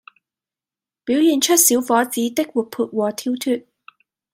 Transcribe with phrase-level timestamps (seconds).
[1.05, 3.67] 表現出小伙子的活潑和跳脫